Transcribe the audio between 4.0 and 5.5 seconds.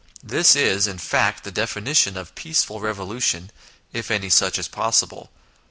any such is possible.